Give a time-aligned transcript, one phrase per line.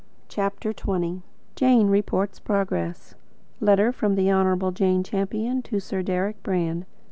[0.29, 1.21] CHAPTER XX
[1.55, 3.13] JANE REPORTS PROGRESS
[3.59, 6.87] Letter from the Honourable Jane Champion to Sir Deryck Brand.